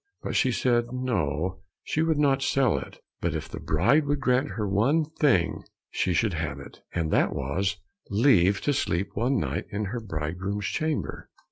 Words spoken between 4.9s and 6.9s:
thing she should have it,